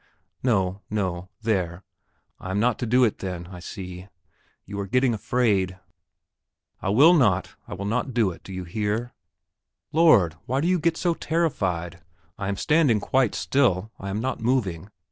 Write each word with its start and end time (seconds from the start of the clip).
No, 0.41 0.81
no; 0.89 1.29
there, 1.43 1.83
I 2.39 2.49
am 2.49 2.59
not 2.59 2.79
to 2.79 2.87
do 2.87 3.03
it 3.03 3.19
then, 3.19 3.45
I 3.51 3.59
see. 3.59 4.07
You 4.65 4.79
are 4.79 4.87
getting 4.87 5.13
afraid. 5.13 5.77
I 6.81 6.89
will 6.89 7.13
not, 7.13 7.55
I 7.67 7.75
will 7.75 7.85
not 7.85 8.11
do 8.11 8.31
it; 8.31 8.41
do 8.41 8.51
you 8.51 8.63
hear? 8.63 9.13
Lord, 9.91 10.37
why 10.47 10.59
do 10.59 10.67
you 10.67 10.79
get 10.79 10.97
so 10.97 11.13
terrified. 11.13 12.01
I 12.39 12.47
am 12.47 12.57
standing 12.57 12.99
quite 12.99 13.35
still; 13.35 13.91
I 13.99 14.09
am 14.09 14.19
not 14.19 14.41
moving. 14.41 14.89